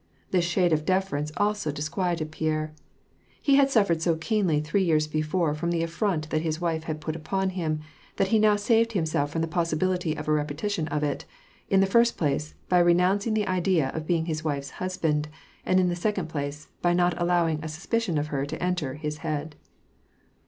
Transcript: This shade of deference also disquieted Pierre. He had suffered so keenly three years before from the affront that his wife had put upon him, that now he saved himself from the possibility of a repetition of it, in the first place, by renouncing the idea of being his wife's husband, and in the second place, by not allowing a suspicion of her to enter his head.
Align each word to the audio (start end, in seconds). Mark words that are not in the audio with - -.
This 0.31 0.45
shade 0.45 0.73
of 0.73 0.83
deference 0.83 1.31
also 1.37 1.71
disquieted 1.71 2.31
Pierre. 2.31 2.73
He 3.39 3.57
had 3.57 3.69
suffered 3.69 4.01
so 4.01 4.15
keenly 4.15 4.59
three 4.59 4.81
years 4.81 5.05
before 5.05 5.53
from 5.53 5.69
the 5.69 5.83
affront 5.83 6.31
that 6.31 6.41
his 6.41 6.59
wife 6.59 6.85
had 6.85 6.99
put 6.99 7.15
upon 7.15 7.51
him, 7.51 7.81
that 8.15 8.33
now 8.33 8.53
he 8.53 8.57
saved 8.57 8.93
himself 8.93 9.29
from 9.29 9.43
the 9.43 9.47
possibility 9.47 10.17
of 10.17 10.27
a 10.27 10.31
repetition 10.31 10.87
of 10.87 11.03
it, 11.03 11.25
in 11.69 11.81
the 11.81 11.85
first 11.85 12.17
place, 12.17 12.55
by 12.67 12.79
renouncing 12.79 13.35
the 13.35 13.45
idea 13.47 13.89
of 13.89 14.07
being 14.07 14.25
his 14.25 14.43
wife's 14.43 14.71
husband, 14.81 15.27
and 15.67 15.79
in 15.79 15.87
the 15.89 15.95
second 15.95 16.29
place, 16.29 16.69
by 16.81 16.93
not 16.93 17.13
allowing 17.21 17.59
a 17.63 17.67
suspicion 17.69 18.17
of 18.17 18.29
her 18.29 18.43
to 18.43 18.57
enter 18.59 18.95
his 18.95 19.19
head. 19.19 19.55